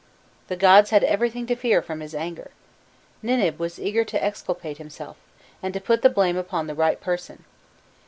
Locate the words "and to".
5.61-5.79